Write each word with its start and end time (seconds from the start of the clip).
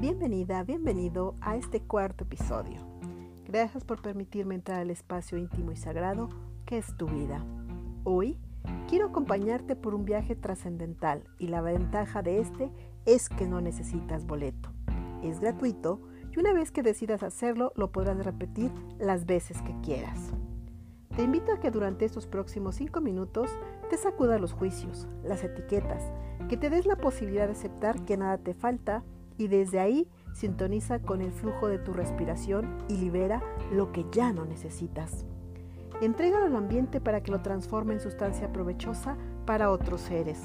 Bienvenida, 0.00 0.62
bienvenido 0.62 1.34
a 1.40 1.56
este 1.56 1.80
cuarto 1.80 2.22
episodio. 2.22 2.78
Gracias 3.48 3.82
por 3.82 4.00
permitirme 4.00 4.54
entrar 4.54 4.78
al 4.78 4.90
espacio 4.90 5.36
íntimo 5.36 5.72
y 5.72 5.76
sagrado 5.76 6.28
que 6.66 6.78
es 6.78 6.96
tu 6.96 7.08
vida. 7.08 7.44
Hoy 8.04 8.38
quiero 8.88 9.06
acompañarte 9.06 9.74
por 9.74 9.96
un 9.96 10.04
viaje 10.04 10.36
trascendental 10.36 11.24
y 11.36 11.48
la 11.48 11.62
ventaja 11.62 12.22
de 12.22 12.38
este 12.38 12.70
es 13.06 13.28
que 13.28 13.48
no 13.48 13.60
necesitas 13.60 14.24
boleto. 14.24 14.70
Es 15.24 15.40
gratuito 15.40 16.00
y 16.30 16.38
una 16.38 16.52
vez 16.52 16.70
que 16.70 16.84
decidas 16.84 17.24
hacerlo 17.24 17.72
lo 17.74 17.90
podrás 17.90 18.24
repetir 18.24 18.70
las 19.00 19.26
veces 19.26 19.60
que 19.62 19.74
quieras. 19.80 20.32
Te 21.16 21.24
invito 21.24 21.52
a 21.52 21.58
que 21.58 21.72
durante 21.72 22.04
estos 22.04 22.28
próximos 22.28 22.76
5 22.76 23.00
minutos 23.00 23.50
te 23.90 23.96
sacudas 23.96 24.40
los 24.40 24.52
juicios, 24.52 25.08
las 25.24 25.42
etiquetas, 25.42 26.12
que 26.48 26.56
te 26.56 26.70
des 26.70 26.86
la 26.86 26.94
posibilidad 26.94 27.46
de 27.46 27.54
aceptar 27.54 28.04
que 28.04 28.16
nada 28.16 28.38
te 28.38 28.54
falta 28.54 29.02
y 29.38 29.48
desde 29.48 29.80
ahí 29.80 30.08
sintoniza 30.34 31.00
con 31.00 31.22
el 31.22 31.32
flujo 31.32 31.68
de 31.68 31.78
tu 31.78 31.92
respiración 31.92 32.78
y 32.88 32.96
libera 32.96 33.42
lo 33.72 33.92
que 33.92 34.04
ya 34.12 34.32
no 34.32 34.44
necesitas. 34.44 35.24
Entrégalo 36.00 36.46
al 36.46 36.56
ambiente 36.56 37.00
para 37.00 37.22
que 37.22 37.32
lo 37.32 37.40
transforme 37.40 37.94
en 37.94 38.00
sustancia 38.00 38.52
provechosa 38.52 39.16
para 39.46 39.70
otros 39.70 40.02
seres. 40.02 40.40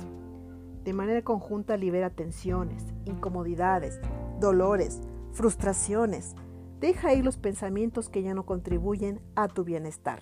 De 0.83 0.93
manera 0.93 1.21
conjunta 1.23 1.77
libera 1.77 2.09
tensiones, 2.09 2.83
incomodidades, 3.05 3.99
dolores, 4.39 5.01
frustraciones. 5.31 6.35
Deja 6.79 7.13
ir 7.13 7.23
los 7.23 7.37
pensamientos 7.37 8.09
que 8.09 8.23
ya 8.23 8.33
no 8.33 8.45
contribuyen 8.45 9.21
a 9.35 9.47
tu 9.47 9.63
bienestar. 9.63 10.21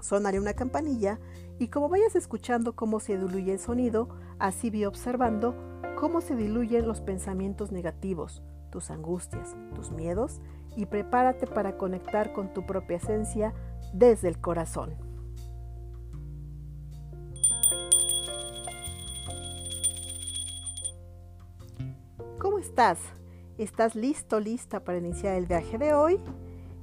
Sonaré 0.00 0.38
una 0.38 0.54
campanilla 0.54 1.18
y 1.58 1.68
como 1.68 1.88
vayas 1.88 2.16
escuchando 2.16 2.76
cómo 2.76 3.00
se 3.00 3.16
diluye 3.16 3.52
el 3.52 3.58
sonido, 3.58 4.08
así 4.38 4.70
vi 4.70 4.84
observando 4.84 5.56
cómo 5.96 6.20
se 6.20 6.36
diluyen 6.36 6.86
los 6.86 7.00
pensamientos 7.00 7.72
negativos, 7.72 8.42
tus 8.70 8.90
angustias, 8.90 9.56
tus 9.74 9.90
miedos 9.90 10.40
y 10.76 10.86
prepárate 10.86 11.46
para 11.46 11.76
conectar 11.76 12.32
con 12.32 12.52
tu 12.52 12.66
propia 12.66 12.98
esencia 12.98 13.54
desde 13.92 14.28
el 14.28 14.38
corazón. 14.38 14.94
¿Cómo 22.38 22.58
estás? 22.58 22.98
¿Estás 23.58 23.94
listo, 23.94 24.38
lista 24.38 24.84
para 24.84 24.98
iniciar 24.98 25.34
el 25.34 25.46
viaje 25.46 25.78
de 25.78 25.94
hoy? 25.94 26.20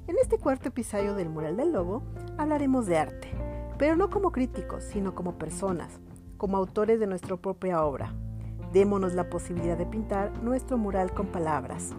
En 0.07 0.17
este 0.17 0.37
cuarto 0.37 0.69
episodio 0.69 1.13
del 1.15 1.29
Mural 1.29 1.55
del 1.55 1.71
Lobo 1.71 2.03
hablaremos 2.37 2.87
de 2.87 2.97
arte, 2.97 3.29
pero 3.77 3.95
no 3.95 4.09
como 4.09 4.31
críticos, 4.31 4.83
sino 4.83 5.13
como 5.13 5.37
personas, 5.37 5.99
como 6.37 6.57
autores 6.57 6.99
de 6.99 7.07
nuestra 7.07 7.37
propia 7.37 7.83
obra. 7.85 8.13
Démonos 8.73 9.13
la 9.13 9.29
posibilidad 9.29 9.77
de 9.77 9.85
pintar 9.85 10.31
nuestro 10.43 10.77
mural 10.77 11.13
con 11.13 11.27
palabras. 11.27 11.91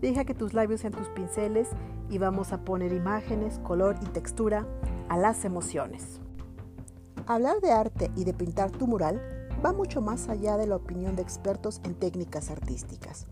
Deja 0.00 0.24
que 0.24 0.34
tus 0.34 0.54
labios 0.54 0.82
sean 0.82 0.92
tus 0.92 1.08
pinceles 1.08 1.68
y 2.08 2.18
vamos 2.18 2.52
a 2.52 2.64
poner 2.64 2.92
imágenes, 2.92 3.58
color 3.60 3.96
y 4.02 4.06
textura 4.06 4.66
a 5.08 5.16
las 5.16 5.44
emociones. 5.44 6.20
Hablar 7.26 7.60
de 7.60 7.72
arte 7.72 8.10
y 8.14 8.24
de 8.24 8.34
pintar 8.34 8.70
tu 8.70 8.86
mural 8.86 9.20
va 9.64 9.72
mucho 9.72 10.00
más 10.00 10.28
allá 10.28 10.56
de 10.56 10.66
la 10.66 10.76
opinión 10.76 11.16
de 11.16 11.22
expertos 11.22 11.80
en 11.84 11.94
técnicas 11.94 12.50
artísticas, 12.50 13.26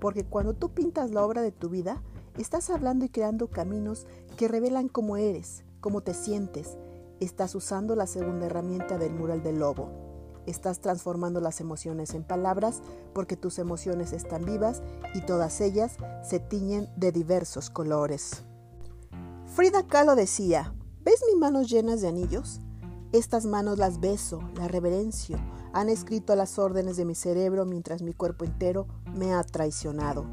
porque 0.00 0.24
cuando 0.24 0.54
tú 0.54 0.70
pintas 0.70 1.10
la 1.10 1.24
obra 1.24 1.42
de 1.42 1.52
tu 1.52 1.68
vida, 1.68 2.02
Estás 2.38 2.70
hablando 2.70 3.04
y 3.04 3.10
creando 3.10 3.48
caminos 3.48 4.06
que 4.38 4.48
revelan 4.48 4.88
cómo 4.88 5.18
eres, 5.18 5.64
cómo 5.80 6.00
te 6.00 6.14
sientes. 6.14 6.78
Estás 7.20 7.54
usando 7.54 7.94
la 7.94 8.06
segunda 8.06 8.46
herramienta 8.46 8.96
del 8.96 9.12
mural 9.12 9.42
del 9.42 9.58
lobo. 9.58 10.11
Estás 10.46 10.80
transformando 10.80 11.40
las 11.40 11.60
emociones 11.60 12.14
en 12.14 12.24
palabras 12.24 12.82
porque 13.12 13.36
tus 13.36 13.58
emociones 13.58 14.12
están 14.12 14.44
vivas 14.44 14.82
y 15.14 15.20
todas 15.20 15.60
ellas 15.60 15.96
se 16.22 16.40
tiñen 16.40 16.88
de 16.96 17.12
diversos 17.12 17.70
colores. 17.70 18.42
Frida 19.46 19.86
Kahlo 19.86 20.16
decía, 20.16 20.74
¿ves 21.04 21.22
mis 21.28 21.38
manos 21.38 21.68
llenas 21.70 22.00
de 22.00 22.08
anillos? 22.08 22.60
Estas 23.12 23.44
manos 23.44 23.78
las 23.78 24.00
beso, 24.00 24.40
las 24.56 24.70
reverencio, 24.70 25.38
han 25.72 25.88
escrito 25.88 26.34
las 26.34 26.58
órdenes 26.58 26.96
de 26.96 27.04
mi 27.04 27.14
cerebro 27.14 27.64
mientras 27.64 28.02
mi 28.02 28.12
cuerpo 28.12 28.44
entero 28.44 28.86
me 29.14 29.34
ha 29.34 29.42
traicionado. 29.42 30.24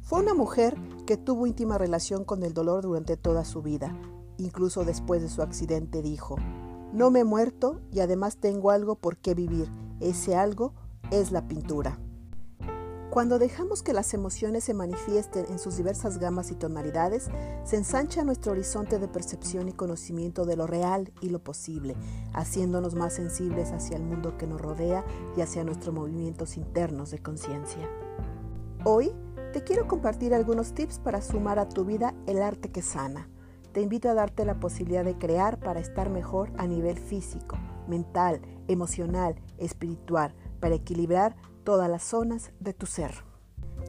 Fue 0.00 0.20
una 0.20 0.32
mujer 0.32 0.74
que 1.06 1.18
tuvo 1.18 1.46
íntima 1.46 1.76
relación 1.76 2.24
con 2.24 2.42
el 2.42 2.54
dolor 2.54 2.82
durante 2.82 3.18
toda 3.18 3.44
su 3.44 3.60
vida. 3.60 3.94
Incluso 4.38 4.84
después 4.84 5.20
de 5.20 5.28
su 5.28 5.42
accidente 5.42 6.00
dijo, 6.00 6.36
no 6.92 7.10
me 7.10 7.20
he 7.20 7.24
muerto 7.24 7.80
y 7.92 8.00
además 8.00 8.36
tengo 8.38 8.70
algo 8.70 8.96
por 8.96 9.16
qué 9.16 9.34
vivir. 9.34 9.70
Ese 10.00 10.36
algo 10.36 10.74
es 11.10 11.32
la 11.32 11.46
pintura. 11.48 11.98
Cuando 13.10 13.38
dejamos 13.38 13.82
que 13.82 13.94
las 13.94 14.12
emociones 14.12 14.64
se 14.64 14.74
manifiesten 14.74 15.46
en 15.48 15.58
sus 15.58 15.78
diversas 15.78 16.18
gamas 16.18 16.50
y 16.50 16.54
tonalidades, 16.54 17.30
se 17.64 17.76
ensancha 17.76 18.22
nuestro 18.22 18.52
horizonte 18.52 18.98
de 18.98 19.08
percepción 19.08 19.68
y 19.68 19.72
conocimiento 19.72 20.44
de 20.44 20.56
lo 20.56 20.66
real 20.66 21.10
y 21.22 21.30
lo 21.30 21.42
posible, 21.42 21.96
haciéndonos 22.34 22.94
más 22.94 23.14
sensibles 23.14 23.72
hacia 23.72 23.96
el 23.96 24.02
mundo 24.02 24.36
que 24.36 24.46
nos 24.46 24.60
rodea 24.60 25.04
y 25.36 25.40
hacia 25.40 25.64
nuestros 25.64 25.94
movimientos 25.94 26.58
internos 26.58 27.10
de 27.10 27.18
conciencia. 27.18 27.88
Hoy 28.84 29.10
te 29.52 29.64
quiero 29.64 29.88
compartir 29.88 30.34
algunos 30.34 30.74
tips 30.74 30.98
para 30.98 31.22
sumar 31.22 31.58
a 31.58 31.68
tu 31.68 31.86
vida 31.86 32.14
el 32.26 32.42
arte 32.42 32.70
que 32.70 32.82
sana. 32.82 33.28
Te 33.78 33.82
invito 33.82 34.10
a 34.10 34.14
darte 34.14 34.44
la 34.44 34.58
posibilidad 34.58 35.04
de 35.04 35.18
crear 35.18 35.60
para 35.60 35.78
estar 35.78 36.10
mejor 36.10 36.50
a 36.58 36.66
nivel 36.66 36.98
físico, 36.98 37.56
mental, 37.86 38.40
emocional, 38.66 39.36
espiritual, 39.56 40.34
para 40.58 40.74
equilibrar 40.74 41.36
todas 41.62 41.88
las 41.88 42.02
zonas 42.02 42.50
de 42.58 42.74
tu 42.74 42.86
ser. 42.86 43.12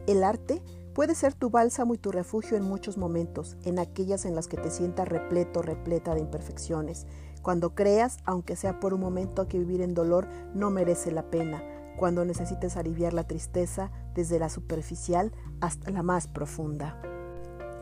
El 0.05 0.23
arte 0.23 0.61
puede 0.93 1.15
ser 1.15 1.33
tu 1.33 1.49
bálsamo 1.49 1.95
y 1.95 1.97
tu 1.97 2.11
refugio 2.11 2.55
en 2.55 2.65
muchos 2.65 2.99
momentos, 2.99 3.57
en 3.63 3.79
aquellas 3.79 4.25
en 4.25 4.35
las 4.35 4.47
que 4.47 4.57
te 4.57 4.69
sientas 4.69 5.07
repleto, 5.07 5.63
repleta 5.63 6.13
de 6.13 6.21
imperfecciones, 6.21 7.07
cuando 7.41 7.73
creas, 7.73 8.19
aunque 8.25 8.55
sea 8.55 8.79
por 8.79 8.93
un 8.93 9.01
momento, 9.01 9.47
que 9.47 9.57
vivir 9.57 9.81
en 9.81 9.95
dolor 9.95 10.27
no 10.53 10.69
merece 10.69 11.09
la 11.09 11.31
pena, 11.31 11.63
cuando 11.97 12.25
necesites 12.25 12.77
aliviar 12.77 13.15
la 13.15 13.25
tristeza 13.25 13.89
desde 14.13 14.37
la 14.37 14.49
superficial 14.49 15.31
hasta 15.61 15.89
la 15.89 16.03
más 16.03 16.27
profunda. 16.27 17.01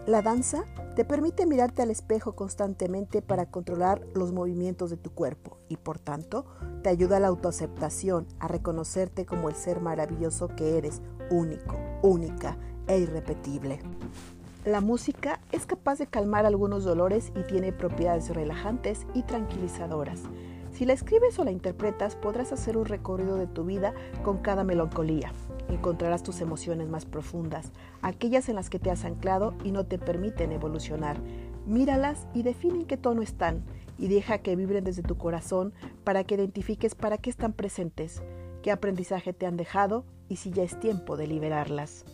La 0.08 0.22
danza 0.22 0.64
te 0.96 1.04
permite 1.04 1.46
mirarte 1.46 1.82
al 1.82 1.92
espejo 1.92 2.34
constantemente 2.34 3.22
para 3.22 3.48
controlar 3.48 4.08
los 4.16 4.32
movimientos 4.32 4.90
de 4.90 4.96
tu 4.96 5.12
cuerpo 5.12 5.58
y 5.68 5.76
por 5.76 6.00
tanto 6.00 6.46
te 6.82 6.88
ayuda 6.88 7.18
a 7.18 7.20
la 7.20 7.28
autoaceptación, 7.28 8.26
a 8.40 8.48
reconocerte 8.48 9.26
como 9.26 9.50
el 9.50 9.56
ser 9.56 9.82
maravilloso 9.82 10.48
que 10.56 10.78
eres, 10.78 11.02
único, 11.30 11.76
única 12.04 12.58
e 12.88 13.00
irrepetible. 13.00 13.82
La 14.64 14.80
música 14.80 15.42
es 15.52 15.66
capaz 15.66 16.00
de 16.00 16.08
calmar 16.08 16.46
algunos 16.46 16.86
dolores 16.86 17.34
y 17.36 17.44
tiene 17.44 17.74
propiedades 17.74 18.30
relajantes 18.30 19.06
y 19.14 19.24
tranquilizadoras. 19.24 20.22
Si 20.78 20.86
la 20.86 20.94
escribes 20.94 21.40
o 21.40 21.44
la 21.44 21.50
interpretas, 21.50 22.16
podrás 22.16 22.54
hacer 22.54 22.78
un 22.78 22.86
recorrido 22.86 23.36
de 23.38 23.48
tu 23.48 23.66
vida 23.66 23.96
con 24.24 24.38
cada 24.38 24.64
melancolía. 24.64 25.34
Encontrarás 25.70 26.22
tus 26.22 26.40
emociones 26.40 26.88
más 26.88 27.04
profundas, 27.04 27.72
aquellas 28.04 28.48
en 28.48 28.54
las 28.54 28.70
que 28.70 28.78
te 28.78 28.92
has 28.92 29.04
anclado 29.04 29.56
y 29.64 29.72
no 29.72 29.88
te 29.88 29.98
permiten 29.98 30.52
evolucionar. 30.52 31.18
Míralas 31.66 32.28
y 32.36 32.44
define 32.44 32.82
en 32.82 32.86
qué 32.86 32.96
tono 32.96 33.24
están 33.24 33.64
y 33.98 34.08
deja 34.08 34.38
que 34.38 34.56
vibren 34.56 34.84
desde 34.84 35.02
tu 35.02 35.18
corazón 35.18 35.74
para 36.04 36.24
que 36.26 36.36
identifiques 36.36 36.94
para 36.94 37.18
qué 37.18 37.32
están 37.32 37.54
presentes, 37.54 38.22
qué 38.62 38.70
aprendizaje 38.70 39.34
te 39.34 39.48
han 39.48 39.58
dejado 39.58 40.06
y 40.30 40.36
si 40.36 40.52
ya 40.52 40.62
es 40.62 40.80
tiempo 40.80 41.18
de 41.18 41.26
liberarlas. 41.26 42.06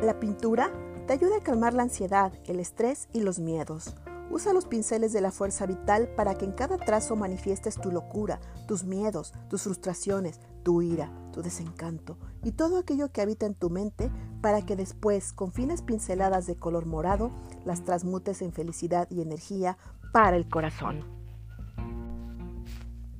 La 0.00 0.20
pintura 0.20 0.70
te 1.08 1.14
ayuda 1.14 1.38
a 1.38 1.42
calmar 1.42 1.74
la 1.74 1.82
ansiedad, 1.82 2.32
el 2.46 2.60
estrés 2.60 3.08
y 3.12 3.22
los 3.22 3.40
miedos. 3.40 3.96
Usa 4.30 4.52
los 4.52 4.66
pinceles 4.66 5.12
de 5.12 5.20
la 5.20 5.32
fuerza 5.32 5.66
vital 5.66 6.08
para 6.16 6.36
que 6.36 6.44
en 6.44 6.52
cada 6.52 6.78
trazo 6.78 7.16
manifiestes 7.16 7.74
tu 7.74 7.90
locura, 7.90 8.40
tus 8.68 8.84
miedos, 8.84 9.34
tus 9.48 9.62
frustraciones, 9.62 10.38
tu 10.62 10.82
ira, 10.82 11.10
tu 11.32 11.42
desencanto 11.42 12.16
y 12.44 12.52
todo 12.52 12.78
aquello 12.78 13.10
que 13.10 13.22
habita 13.22 13.46
en 13.46 13.54
tu 13.54 13.70
mente 13.70 14.10
para 14.40 14.62
que 14.62 14.76
después, 14.76 15.32
con 15.32 15.52
finas 15.52 15.82
pinceladas 15.82 16.46
de 16.46 16.54
color 16.54 16.86
morado, 16.86 17.32
las 17.64 17.84
transmutes 17.84 18.40
en 18.40 18.52
felicidad 18.52 19.08
y 19.10 19.20
energía 19.20 19.76
para 20.12 20.36
el 20.36 20.48
corazón. 20.48 21.04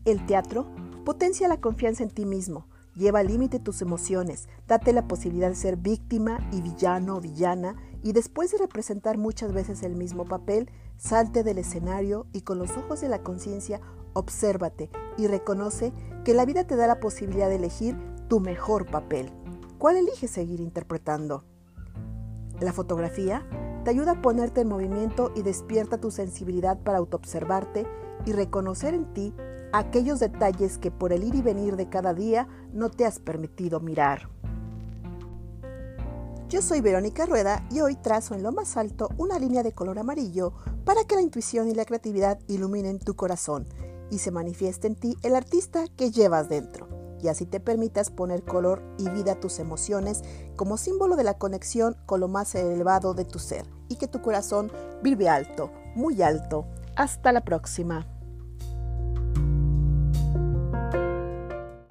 El 0.05 0.25
teatro 0.27 0.67
potencia 1.05 1.49
la 1.49 1.61
confianza 1.61 2.05
en 2.05 2.11
ti 2.11 2.25
mismo, 2.25 2.67
lleva 3.01 3.21
al 3.21 3.29
límite 3.29 3.59
tus 3.59 3.81
emociones, 3.81 4.47
date 4.69 4.93
la 4.93 5.09
posibilidad 5.09 5.49
de 5.49 5.57
ser 5.57 5.77
víctima 5.77 6.39
y 6.53 6.61
villano 6.61 7.17
o 7.17 7.21
villana 7.21 7.75
y 8.03 8.13
después 8.13 8.53
de 8.53 8.59
representar 8.59 9.17
muchas 9.17 9.53
veces 9.53 9.83
el 9.83 9.97
mismo 9.97 10.27
papel, 10.27 10.71
salte 10.99 11.43
del 11.43 11.59
escenario 11.59 12.27
y 12.33 12.43
con 12.43 12.59
los 12.59 12.77
ojos 12.77 13.01
de 13.01 13.09
la 13.09 13.23
conciencia 13.23 13.81
obsérvate 14.13 14.91
y 15.17 15.27
reconoce 15.27 15.93
que 16.25 16.35
la 16.35 16.45
vida 16.45 16.67
te 16.67 16.77
da 16.77 16.87
la 16.87 17.01
posibilidad 17.01 17.49
de 17.49 17.57
elegir 17.57 17.97
tu 18.29 18.39
mejor 18.39 18.85
papel. 18.87 19.31
¿Cuál 19.79 19.97
eliges 19.97 20.31
seguir 20.31 20.61
interpretando? 20.61 21.45
La 22.61 22.75
fotografía 22.75 23.47
te 23.85 23.91
ayuda 23.91 24.13
a 24.13 24.23
ponerte 24.23 24.61
en 24.61 24.69
movimiento 24.69 25.33
y 25.35 25.43
despierta 25.43 25.99
tu 25.99 26.11
sensibilidad 26.11 26.79
para 26.79 26.99
autoobservarte 26.99 27.87
y 28.27 28.33
reconocer 28.33 28.95
en 28.95 29.13
ti 29.15 29.35
aquellos 29.73 30.21
detalles 30.21 30.79
que 30.79 30.91
por 30.91 31.13
el 31.13 31.25
ir 31.25 31.35
y 31.35 31.43
venir 31.43 31.77
de 31.77 31.89
cada 31.89 32.13
día 32.15 32.49
no 32.73 32.91
te 32.91 33.07
has 33.07 33.19
permitido 33.19 33.81
mirar. 33.81 34.29
Yo 36.49 36.63
soy 36.63 36.81
Verónica 36.81 37.27
Rueda 37.27 37.65
y 37.71 37.81
hoy 37.81 37.95
trazo 37.95 38.35
en 38.35 38.43
lo 38.43 38.51
más 38.51 38.77
alto 38.77 39.09
una 39.17 39.39
línea 39.39 39.63
de 39.63 39.73
color 39.73 40.01
amarillo 40.01 40.53
para 40.85 41.05
que 41.05 41.15
la 41.15 41.23
intuición 41.23 41.69
y 41.69 41.75
la 41.75 41.85
creatividad 41.85 42.41
iluminen 42.49 42.99
tu 42.99 43.15
corazón 43.15 43.69
y 44.11 44.19
se 44.19 44.33
manifieste 44.33 44.89
en 44.89 44.97
ti 44.97 45.17
el 45.23 45.37
artista 45.37 45.85
que 45.97 46.11
llevas 46.11 46.49
dentro. 46.49 47.00
Y 47.23 47.29
así 47.29 47.47
te 47.47 47.61
permitas 47.61 48.11
poner 48.11 48.45
color 48.45 48.83
y 48.99 49.09
vida 49.11 49.33
a 49.33 49.41
tus 49.41 49.59
emociones 49.59 50.23
como 50.57 50.77
símbolo 50.77 51.17
de 51.17 51.25
la 51.25 51.39
conexión 51.39 51.97
con 52.07 52.21
lo 52.21 52.29
más 52.29 52.55
elevado 52.55 53.15
de 53.15 53.25
tu 53.25 53.39
ser 53.39 53.67
y 53.89 53.97
que 53.97 54.09
tu 54.09 54.23
corazón 54.23 54.71
vive 55.03 55.29
alto, 55.29 55.71
muy 55.95 56.23
alto. 56.23 56.67
Hasta 56.97 57.33
la 57.33 57.43
próxima. 57.43 58.07